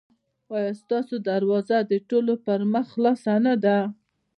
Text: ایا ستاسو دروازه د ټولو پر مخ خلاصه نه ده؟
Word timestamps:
ایا 0.55 0.71
ستاسو 0.81 1.15
دروازه 1.29 1.77
د 1.91 1.93
ټولو 2.09 2.33
پر 2.45 2.59
مخ 2.73 2.85
خلاصه 2.93 3.33
نه 3.45 3.53
ده؟ 3.63 3.77